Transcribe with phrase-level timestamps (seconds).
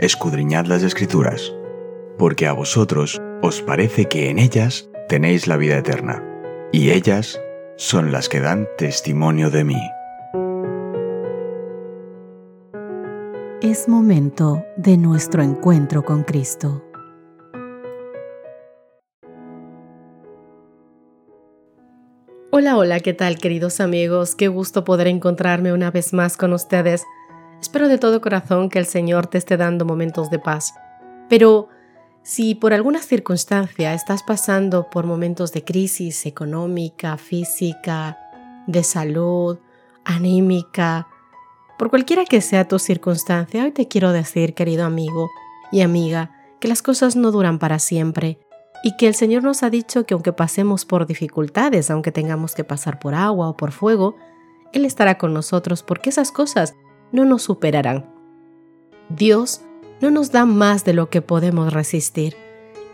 [0.00, 1.54] escudriñad las escrituras,
[2.16, 6.24] porque a vosotros os parece que en ellas tenéis la vida eterna,
[6.72, 7.38] y ellas
[7.76, 9.80] son las que dan testimonio de mí.
[13.60, 16.82] Es momento de nuestro encuentro con Cristo.
[22.50, 24.34] Hola, hola, ¿qué tal queridos amigos?
[24.34, 27.04] Qué gusto poder encontrarme una vez más con ustedes.
[27.60, 30.74] Espero de todo corazón que el Señor te esté dando momentos de paz.
[31.28, 31.68] Pero
[32.22, 38.18] si por alguna circunstancia estás pasando por momentos de crisis económica, física,
[38.66, 39.58] de salud,
[40.04, 41.06] anímica,
[41.78, 45.30] por cualquiera que sea tu circunstancia, hoy te quiero decir, querido amigo
[45.70, 46.30] y amiga,
[46.60, 48.38] que las cosas no duran para siempre
[48.82, 52.64] y que el Señor nos ha dicho que aunque pasemos por dificultades, aunque tengamos que
[52.64, 54.16] pasar por agua o por fuego,
[54.72, 56.74] Él estará con nosotros porque esas cosas
[57.12, 58.06] no nos superarán.
[59.08, 59.62] Dios
[60.00, 62.36] no nos da más de lo que podemos resistir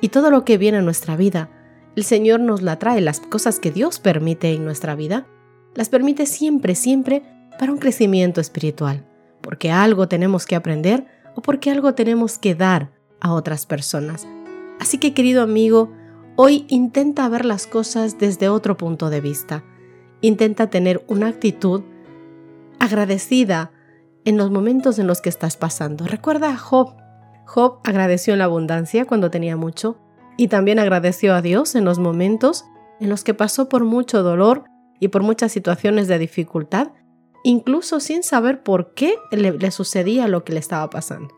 [0.00, 1.50] y todo lo que viene a nuestra vida,
[1.97, 5.27] el Señor nos la trae, las cosas que Dios permite en nuestra vida,
[5.75, 7.23] las permite siempre, siempre
[7.58, 9.06] para un crecimiento espiritual,
[9.41, 14.27] porque algo tenemos que aprender o porque algo tenemos que dar a otras personas.
[14.78, 15.91] Así que querido amigo,
[16.36, 19.64] hoy intenta ver las cosas desde otro punto de vista.
[20.20, 21.83] Intenta tener una actitud
[22.78, 23.73] agradecida
[24.27, 26.05] en los momentos en los que estás pasando.
[26.05, 26.95] Recuerda a Job.
[27.47, 29.97] Job agradeció en la abundancia cuando tenía mucho
[30.37, 32.67] y también agradeció a Dios en los momentos
[33.01, 34.65] en los que pasó por mucho dolor
[35.01, 36.89] y por muchas situaciones de dificultad,
[37.45, 41.33] incluso sin saber por qué le, le sucedía lo que le estaba pasando.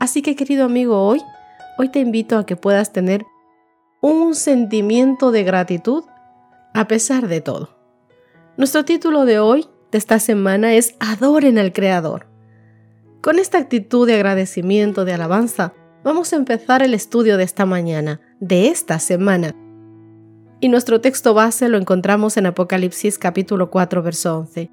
[0.00, 1.20] Así que querido amigo, hoy
[1.78, 3.26] hoy te invito a que puedas tener
[4.00, 6.04] un sentimiento de gratitud
[6.74, 7.76] a pesar de todo.
[8.56, 12.26] Nuestro título de hoy, de esta semana, es Adoren al Creador.
[13.20, 18.20] Con esta actitud de agradecimiento, de alabanza, vamos a empezar el estudio de esta mañana,
[18.40, 19.54] de esta semana.
[20.60, 24.70] Y nuestro texto base lo encontramos en Apocalipsis capítulo 4, verso 11.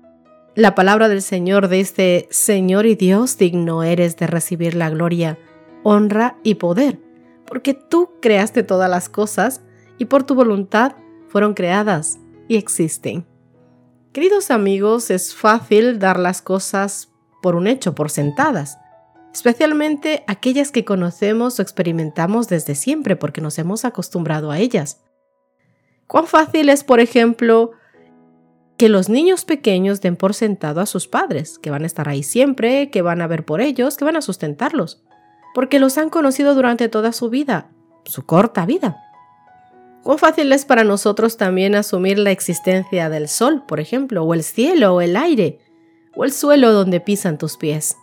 [0.55, 5.37] La palabra del Señor dice, Señor y Dios, digno eres de recibir la gloria
[5.83, 6.99] honra y poder,
[7.45, 9.61] porque tú creaste todas las cosas
[9.97, 10.93] y por tu voluntad
[11.27, 13.25] fueron creadas y existen.
[14.13, 17.09] Queridos amigos, es fácil dar las cosas
[17.41, 18.77] por un hecho, por sentadas,
[19.33, 25.01] especialmente aquellas que conocemos o experimentamos desde siempre porque nos hemos acostumbrado a ellas.
[26.07, 27.71] ¿Cuán fácil es, por ejemplo,
[28.77, 32.23] que los niños pequeños den por sentado a sus padres, que van a estar ahí
[32.23, 35.03] siempre, que van a ver por ellos, que van a sustentarlos?
[35.53, 37.69] porque los han conocido durante toda su vida,
[38.05, 38.97] su corta vida.
[40.03, 44.43] Cuán fácil es para nosotros también asumir la existencia del sol, por ejemplo, o el
[44.43, 45.59] cielo, o el aire,
[46.15, 47.97] o el suelo donde pisan tus pies.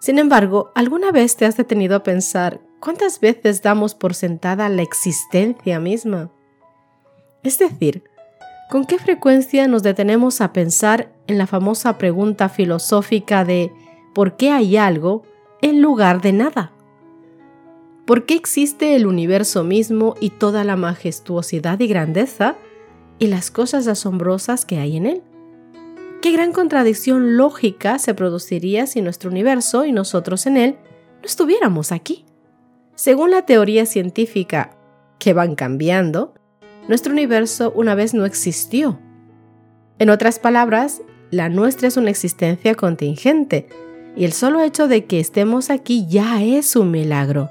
[0.00, 4.82] Sin embargo, ¿alguna vez te has detenido a pensar cuántas veces damos por sentada la
[4.82, 6.30] existencia misma?
[7.42, 8.04] Es decir,
[8.70, 13.72] ¿con qué frecuencia nos detenemos a pensar en la famosa pregunta filosófica de
[14.14, 15.22] ¿por qué hay algo
[15.64, 16.73] en lugar de nada.
[18.06, 22.56] ¿Por qué existe el universo mismo y toda la majestuosidad y grandeza
[23.18, 25.22] y las cosas asombrosas que hay en él?
[26.20, 30.76] ¿Qué gran contradicción lógica se produciría si nuestro universo y nosotros en él
[31.22, 32.26] no estuviéramos aquí?
[32.94, 34.76] Según la teoría científica,
[35.18, 36.34] que van cambiando,
[36.88, 38.98] nuestro universo una vez no existió.
[39.98, 41.00] En otras palabras,
[41.30, 43.66] la nuestra es una existencia contingente,
[44.14, 47.50] y el solo hecho de que estemos aquí ya es un milagro.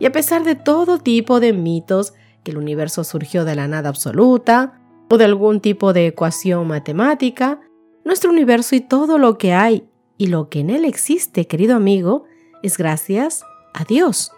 [0.00, 3.90] Y a pesar de todo tipo de mitos, que el universo surgió de la nada
[3.90, 7.60] absoluta, o de algún tipo de ecuación matemática,
[8.04, 12.24] nuestro universo y todo lo que hay y lo que en él existe, querido amigo,
[12.62, 13.44] es gracias
[13.74, 14.32] a Dios.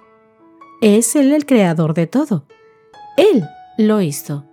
[0.80, 2.46] Es Él el creador de todo.
[3.16, 3.44] Él
[3.78, 4.44] lo hizo.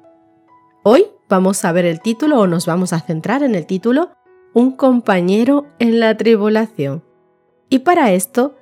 [0.84, 4.12] Hoy vamos a ver el título o nos vamos a centrar en el título
[4.54, 7.04] un compañero en la tribulación.
[7.70, 8.56] Y para esto,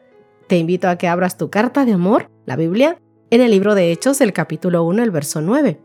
[0.47, 2.97] te invito a que abras tu carta de amor, la Biblia,
[3.29, 5.81] en el libro de Hechos, el capítulo 1, el verso 9.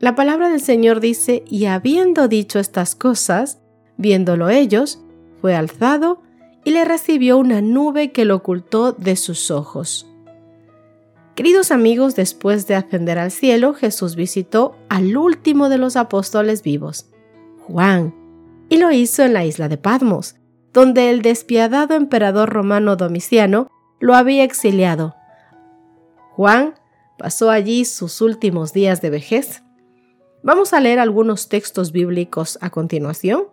[0.00, 3.60] La palabra del Señor dice, y habiendo dicho estas cosas,
[3.98, 5.04] viéndolo ellos,
[5.42, 6.22] fue alzado
[6.64, 10.10] y le recibió una nube que lo ocultó de sus ojos.
[11.34, 17.10] Queridos amigos, después de ascender al cielo, Jesús visitó al último de los apóstoles vivos,
[17.66, 18.14] Juan,
[18.70, 20.36] y lo hizo en la isla de Patmos,
[20.72, 23.68] donde el despiadado emperador romano Domiciano
[24.00, 25.14] lo había exiliado.
[26.34, 26.74] Juan
[27.16, 29.62] pasó allí sus últimos días de vejez.
[30.42, 33.44] Vamos a leer algunos textos bíblicos a continuación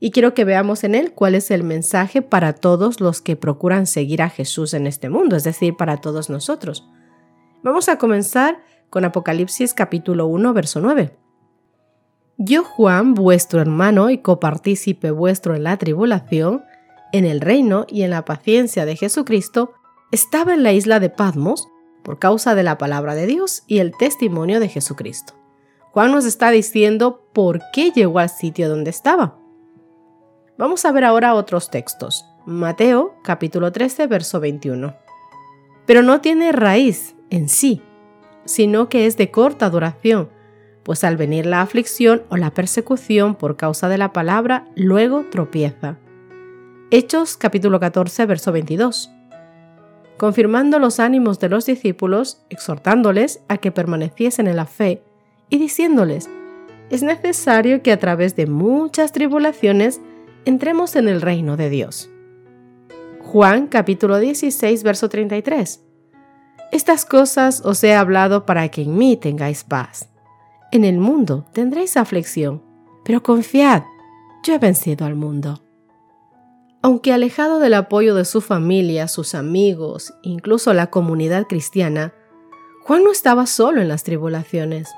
[0.00, 3.86] y quiero que veamos en él cuál es el mensaje para todos los que procuran
[3.86, 6.84] seguir a Jesús en este mundo, es decir, para todos nosotros.
[7.62, 8.58] Vamos a comenzar
[8.90, 11.16] con Apocalipsis capítulo 1, verso 9.
[12.36, 16.64] Yo, Juan, vuestro hermano y copartícipe vuestro en la tribulación,
[17.12, 19.74] en el reino y en la paciencia de Jesucristo,
[20.10, 21.68] estaba en la isla de Patmos
[22.04, 25.34] por causa de la palabra de Dios y el testimonio de Jesucristo.
[25.90, 29.38] Juan nos está diciendo por qué llegó al sitio donde estaba.
[30.56, 32.26] Vamos a ver ahora otros textos.
[32.46, 34.94] Mateo capítulo 13, verso 21.
[35.86, 37.82] Pero no tiene raíz en sí,
[38.44, 40.30] sino que es de corta duración,
[40.82, 45.98] pues al venir la aflicción o la persecución por causa de la palabra, luego tropieza.
[46.90, 49.10] Hechos capítulo 14, verso 22.
[50.16, 55.02] Confirmando los ánimos de los discípulos, exhortándoles a que permaneciesen en la fe
[55.50, 56.30] y diciéndoles,
[56.90, 60.00] es necesario que a través de muchas tribulaciones
[60.44, 62.10] entremos en el reino de Dios.
[63.22, 65.82] Juan capítulo 16, verso 33.
[66.70, 70.08] Estas cosas os he hablado para que en mí tengáis paz.
[70.70, 72.62] En el mundo tendréis aflicción,
[73.04, 73.82] pero confiad,
[74.44, 75.63] yo he vencido al mundo.
[76.84, 82.12] Aunque alejado del apoyo de su familia, sus amigos, incluso la comunidad cristiana,
[82.82, 84.90] Juan no estaba solo en las tribulaciones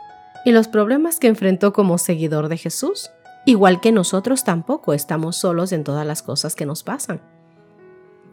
[0.44, 3.10] y los problemas que enfrentó como seguidor de Jesús
[3.44, 7.22] igual que nosotros tampoco estamos solos en todas las cosas que nos pasan.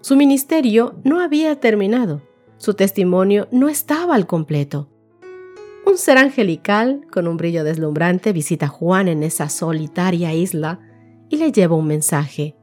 [0.02, 2.24] Su ministerio no había terminado,
[2.58, 4.90] su testimonio no estaba al completo.
[5.86, 10.80] Un ser angelical, con un brillo deslumbrante, visita a Juan en esa solitaria isla
[11.30, 12.58] y le lleva un mensaje.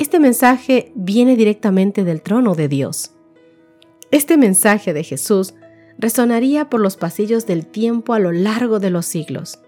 [0.00, 3.10] Este mensaje viene directamente del trono de Dios.
[4.10, 5.52] Este mensaje de Jesús
[5.98, 9.60] resonaría por los pasillos del tiempo a lo largo de los siglos.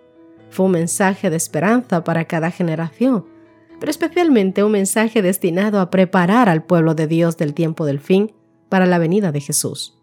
[0.48, 3.26] Fue un mensaje de esperanza para cada generación,
[3.78, 8.32] pero especialmente un mensaje destinado a preparar al pueblo de Dios del tiempo del fin
[8.70, 9.98] para la venida de Jesús.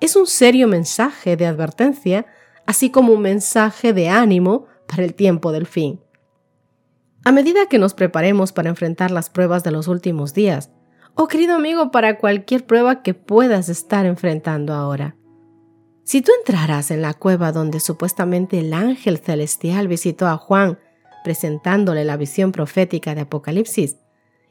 [0.00, 2.24] Es un serio mensaje de advertencia,
[2.64, 6.00] así como un mensaje de ánimo para el tiempo del fin.
[7.22, 10.70] A medida que nos preparemos para enfrentar las pruebas de los últimos días,
[11.14, 15.16] o oh querido amigo, para cualquier prueba que puedas estar enfrentando ahora,
[16.04, 20.78] si tú entraras en la cueva donde supuestamente el ángel celestial visitó a Juan
[21.22, 23.96] presentándole la visión profética de Apocalipsis,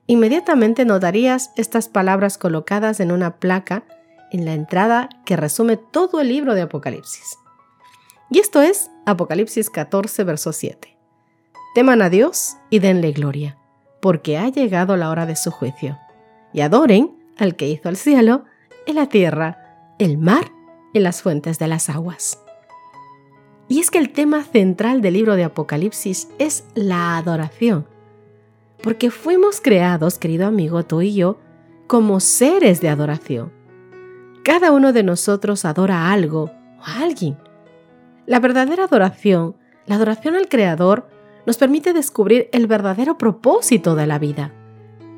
[0.06, 3.84] inmediatamente notarías estas palabras colocadas en una placa
[4.32, 7.36] en la entrada que resume todo el libro de Apocalipsis.
[8.30, 10.99] Y esto es Apocalipsis 14, verso 7.
[11.80, 13.58] Teman a Dios y denle gloria,
[14.02, 15.98] porque ha llegado la hora de su juicio,
[16.52, 18.44] y adoren al que hizo el cielo
[18.86, 20.52] y la tierra, el mar
[20.94, 22.38] en las fuentes de las aguas.
[23.70, 27.88] Y es que el tema central del libro de Apocalipsis es la adoración,
[28.84, 31.38] porque fuimos creados, querido amigo, tú y yo,
[31.88, 33.54] como seres de adoración.
[34.44, 37.38] Cada uno de nosotros adora algo o a alguien.
[38.26, 39.56] La verdadera adoración,
[39.86, 41.08] la adoración al Creador,
[41.46, 44.54] nos permite descubrir el verdadero propósito de la vida.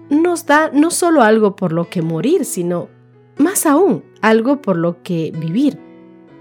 [0.10, 2.90] Nos da no solo algo por lo que morir, sino
[3.38, 5.80] más aún, algo por lo que vivir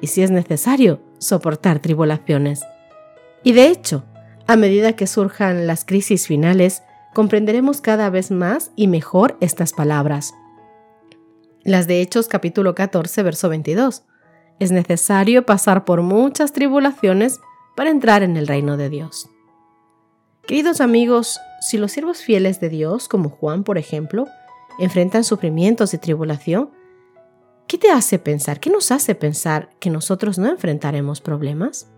[0.01, 2.63] y, si es necesario, soportar tribulaciones.
[3.43, 4.05] Y de hecho,
[4.47, 6.83] a medida que surjan las crisis finales,
[7.15, 10.35] comprenderemos cada vez más y mejor estas palabras.
[11.63, 14.05] Las de Hechos capítulo 14, verso 22.
[14.59, 17.41] Es necesario pasar por muchas tribulaciones
[17.77, 19.31] para entrar en el reino de Dios.
[20.51, 24.27] Queridos amigos, si los siervos fieles de Dios, como Juan por ejemplo,
[24.81, 26.71] enfrentan sufrimientos y tribulación,
[27.69, 28.59] ¿Qué te hace pensar?
[28.59, 31.89] ¿Qué nos hace pensar que nosotros no enfrentaremos problemas?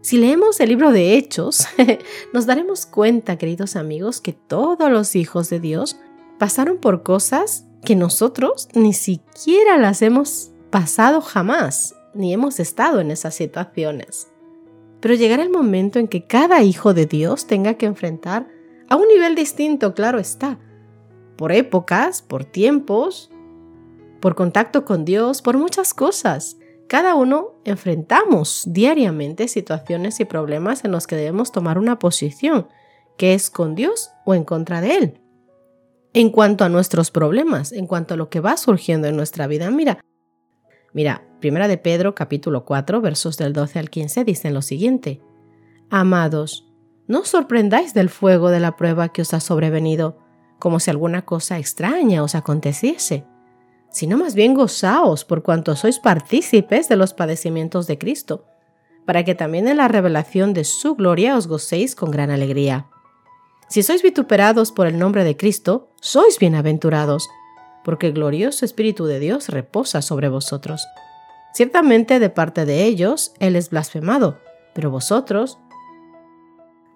[0.00, 1.66] Si leemos el libro de Hechos,
[2.32, 5.96] nos daremos cuenta, queridos amigos, que todos los hijos de Dios
[6.38, 13.10] pasaron por cosas que nosotros ni siquiera las hemos pasado jamás, ni hemos estado en
[13.10, 14.28] esas situaciones.
[15.06, 18.48] Pero llegará el momento en que cada hijo de Dios tenga que enfrentar
[18.88, 20.58] a un nivel distinto, claro está,
[21.36, 23.30] por épocas, por tiempos,
[24.20, 26.56] por contacto con Dios, por muchas cosas.
[26.88, 32.66] Cada uno enfrentamos diariamente situaciones y problemas en los que debemos tomar una posición,
[33.16, 35.20] que es con Dios o en contra de Él.
[36.14, 39.70] En cuanto a nuestros problemas, en cuanto a lo que va surgiendo en nuestra vida,
[39.70, 40.00] mira,
[40.92, 45.20] mira, Primera de Pedro capítulo 4 versos del 12 al 15 dicen lo siguiente:
[45.90, 46.66] Amados,
[47.06, 50.18] no os sorprendáis del fuego de la prueba que os ha sobrevenido,
[50.58, 53.26] como si alguna cosa extraña os aconteciese
[53.96, 58.44] sino más bien gozaos por cuanto sois partícipes de los padecimientos de Cristo,
[59.06, 62.90] para que también en la revelación de su gloria os gocéis con gran alegría.
[63.70, 67.26] Si sois vituperados por el nombre de Cristo, sois bienaventurados,
[67.86, 70.88] porque el glorioso Espíritu de Dios reposa sobre vosotros.
[71.54, 74.40] Ciertamente de parte de ellos Él es blasfemado,
[74.74, 75.60] pero vosotros,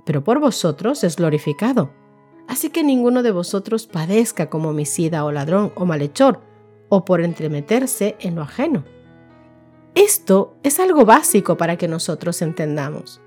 [0.05, 1.93] pero por vosotros es glorificado.
[2.49, 6.41] Así que ninguno de vosotros padezca como homicida o ladrón o malhechor,
[6.89, 8.83] o por entremeterse en lo ajeno.
[9.95, 13.21] Esto es algo básico para que nosotros entendamos.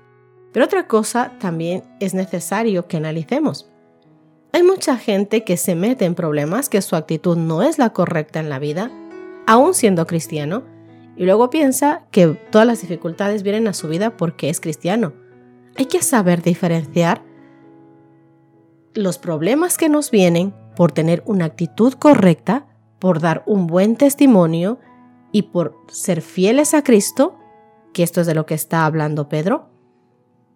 [0.52, 3.70] Pero otra cosa también es necesario que analicemos.
[4.54, 8.38] Hay mucha gente que se mete en problemas que su actitud no es la correcta
[8.38, 8.88] en la vida,
[9.48, 10.62] aún siendo cristiano,
[11.16, 15.12] y luego piensa que todas las dificultades vienen a su vida porque es cristiano.
[15.76, 17.20] Hay que saber diferenciar
[18.94, 22.68] los problemas que nos vienen por tener una actitud correcta,
[23.00, 24.78] por dar un buen testimonio
[25.32, 27.36] y por ser fieles a Cristo,
[27.92, 29.68] que esto es de lo que está hablando Pedro,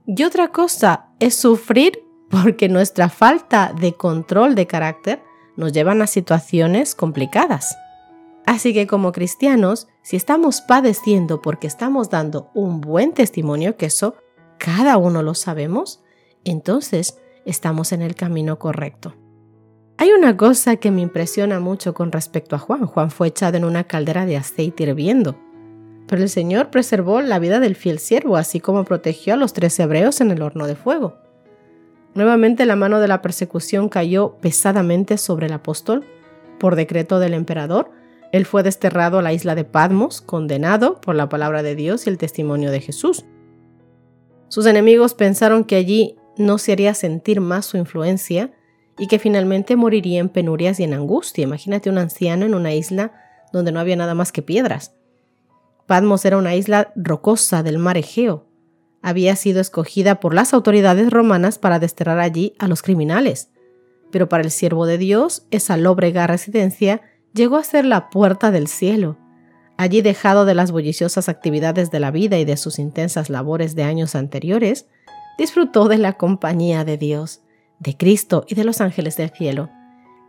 [0.06, 5.22] y otra cosa es sufrir porque nuestra falta de control de carácter
[5.56, 7.76] nos llevan a situaciones complicadas.
[8.46, 14.16] Así que como cristianos, si estamos padeciendo porque estamos dando un buen testimonio, que eso
[14.58, 16.02] cada uno lo sabemos,
[16.44, 19.14] entonces estamos en el camino correcto.
[19.98, 22.86] Hay una cosa que me impresiona mucho con respecto a Juan.
[22.86, 25.36] Juan fue echado en una caldera de aceite hirviendo.
[26.06, 29.78] Pero el Señor preservó la vida del fiel siervo, así como protegió a los tres
[29.78, 31.18] hebreos en el horno de fuego.
[32.14, 36.04] Nuevamente la mano de la persecución cayó pesadamente sobre el apóstol.
[36.58, 37.90] Por decreto del emperador,
[38.32, 42.10] él fue desterrado a la isla de Patmos, condenado por la palabra de Dios y
[42.10, 43.24] el testimonio de Jesús.
[44.48, 48.52] Sus enemigos pensaron que allí no se haría sentir más su influencia
[48.98, 51.44] y que finalmente moriría en penurias y en angustia.
[51.44, 53.12] Imagínate un anciano en una isla
[53.52, 54.94] donde no había nada más que piedras.
[55.86, 58.47] Patmos era una isla rocosa del mar Egeo.
[59.02, 63.50] Había sido escogida por las autoridades romanas para desterrar allí a los criminales.
[64.10, 67.02] Pero para el siervo de Dios, esa lóbrega residencia
[67.34, 69.16] llegó a ser la puerta del cielo.
[69.76, 73.84] Allí dejado de las bulliciosas actividades de la vida y de sus intensas labores de
[73.84, 74.86] años anteriores,
[75.38, 77.42] disfrutó de la compañía de Dios,
[77.78, 79.70] de Cristo y de los ángeles del cielo,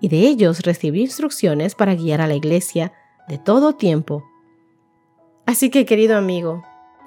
[0.02, 2.94] y de ellos recibió instrucciones para guiar a la iglesia
[3.28, 4.24] de todo tiempo
[5.50, 6.62] Así que, querido amigo,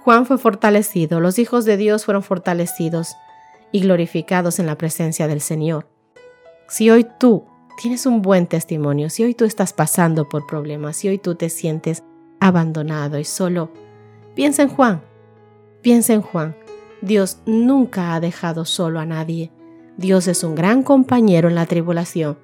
[0.04, 3.14] Juan fue fortalecido, los hijos de Dios fueron fortalecidos
[3.70, 5.86] y glorificados en la presencia del Señor.
[6.66, 7.44] Si hoy tú
[7.80, 11.48] tienes un buen testimonio, si hoy tú estás pasando por problemas, si hoy tú te
[11.48, 12.02] sientes
[12.40, 13.70] abandonado y solo,
[14.34, 15.02] piensa en Juan,
[15.82, 16.56] piensa en Juan.
[17.00, 19.52] Dios nunca ha dejado solo a nadie.
[19.96, 22.38] Dios es un gran compañero en la tribulación.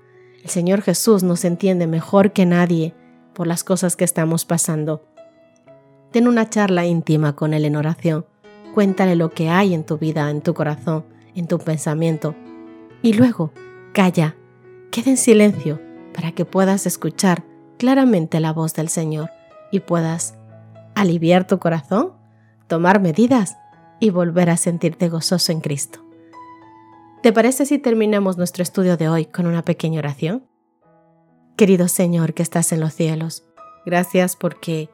[0.44, 2.94] El Señor Jesús nos entiende mejor que nadie
[3.34, 5.02] por las cosas que estamos pasando.
[6.10, 8.26] Ten una charla íntima con Él en oración.
[8.74, 12.34] Cuéntale lo que hay en tu vida, en tu corazón, en tu pensamiento.
[13.02, 13.52] Y luego,
[13.92, 14.36] calla,
[14.90, 15.80] queda en silencio
[16.14, 17.44] para que puedas escuchar
[17.78, 19.30] claramente la voz del Señor
[19.70, 20.34] y puedas
[20.94, 22.12] aliviar tu corazón,
[22.66, 23.56] tomar medidas
[24.00, 26.00] y volver a sentirte gozoso en Cristo.
[27.22, 30.44] ¿Te parece si terminamos nuestro estudio de hoy con una pequeña oración?
[31.56, 33.44] Querido Señor que estás en los cielos,
[33.84, 34.88] gracias porque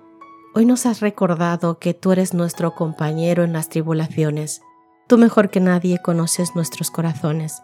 [0.56, 4.62] Hoy nos has recordado que tú eres nuestro compañero en las tribulaciones.
[5.08, 7.60] Tú mejor que nadie conoces nuestros corazones,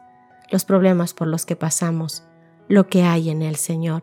[0.51, 2.25] los problemas por los que pasamos,
[2.67, 4.03] lo que hay en el Señor,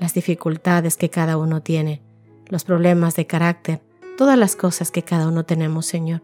[0.00, 2.02] las dificultades que cada uno tiene,
[2.48, 3.82] los problemas de carácter,
[4.18, 6.22] todas las cosas que cada uno tenemos, Señor.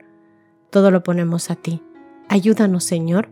[0.71, 1.81] Todo lo ponemos a ti.
[2.29, 3.29] Ayúdanos, Señor,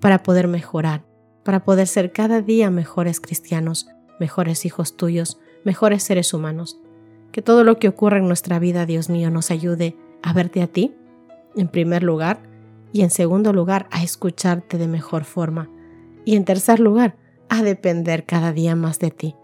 [0.00, 1.04] para poder mejorar,
[1.42, 3.88] para poder ser cada día mejores cristianos,
[4.20, 6.78] mejores hijos tuyos, mejores seres humanos.
[7.32, 10.66] Que todo lo que ocurra en nuestra vida, Dios mío, nos ayude a verte a
[10.66, 10.94] ti,
[11.56, 12.40] en primer lugar,
[12.92, 15.70] y en segundo lugar, a escucharte de mejor forma,
[16.24, 17.16] y en tercer lugar,
[17.48, 19.34] a depender cada día más de ti,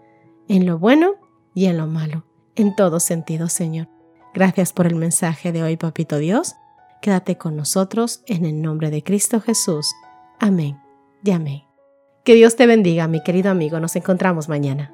[0.47, 1.15] en lo bueno
[1.53, 3.87] y en lo malo, en todo sentido, Señor.
[4.33, 6.55] Gracias por el mensaje de hoy, Papito Dios.
[7.01, 9.91] Quédate con nosotros en el nombre de Cristo Jesús.
[10.39, 10.79] Amén
[11.23, 11.63] y amén.
[12.23, 13.79] Que Dios te bendiga, mi querido amigo.
[13.79, 14.93] Nos encontramos mañana.